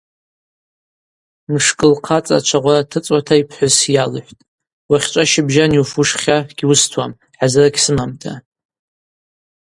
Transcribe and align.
Мшкӏы 1.53 1.87
лхъацӏа 1.93 2.37
чвагъвара 2.47 2.83
дтыцӏуата 2.85 3.35
йпхӏвыс 3.41 3.77
йалхӏвтӏ: 3.95 4.45
Уахьчӏва 4.89 5.23
щыбжьан 5.31 5.71
йуфуш 5.75 6.09
хьа 6.21 6.37
гьуыстуам 6.57 7.11
хӏазыр 7.35 7.67
гьсымамта. 7.75 8.33